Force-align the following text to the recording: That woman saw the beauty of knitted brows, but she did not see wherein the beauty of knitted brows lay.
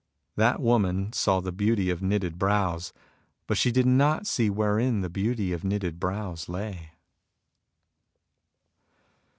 That 0.35 0.59
woman 0.59 1.13
saw 1.13 1.41
the 1.41 1.51
beauty 1.51 1.91
of 1.91 2.01
knitted 2.01 2.39
brows, 2.39 2.91
but 3.45 3.55
she 3.55 3.71
did 3.71 3.85
not 3.85 4.25
see 4.25 4.49
wherein 4.49 5.01
the 5.01 5.11
beauty 5.11 5.53
of 5.53 5.63
knitted 5.63 5.99
brows 5.99 6.49
lay. 6.49 6.93